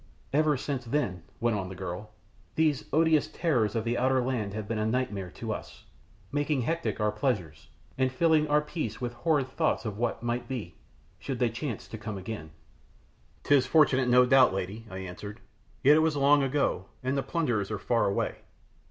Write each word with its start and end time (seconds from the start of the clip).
"Ever 0.33 0.57
since 0.57 0.83
then," 0.85 1.21
went 1.39 1.55
on 1.55 1.69
the 1.69 1.75
girl, 1.75 2.09
"these 2.55 2.85
odious 2.91 3.27
terrors 3.27 3.75
of 3.75 3.83
the 3.83 3.99
outer 3.99 4.19
land 4.19 4.55
have 4.55 4.67
been 4.67 4.79
a 4.79 4.85
nightmare 4.87 5.29
to 5.35 5.53
us, 5.53 5.83
making 6.31 6.61
hectic 6.61 6.99
our 6.99 7.11
pleasures, 7.11 7.69
and 7.99 8.11
filling 8.11 8.47
our 8.47 8.61
peace 8.61 8.99
with 8.99 9.13
horrid 9.13 9.47
thoughts 9.47 9.85
of 9.85 9.99
what 9.99 10.23
might 10.23 10.47
be, 10.47 10.73
should 11.19 11.37
they 11.37 11.51
chance 11.51 11.87
to 11.87 11.99
come 11.99 12.17
again." 12.17 12.49
"'Tis 13.43 13.65
unfortunate, 13.65 14.09
no 14.09 14.25
doubt, 14.25 14.55
lady," 14.55 14.87
I 14.89 14.97
answered. 14.97 15.39
"Yet 15.83 15.97
it 15.97 15.99
was 15.99 16.15
long 16.17 16.41
ago, 16.41 16.85
and 17.03 17.15
the 17.15 17.21
plunderers 17.21 17.69
are 17.69 17.77
far 17.77 18.07
away. 18.07 18.37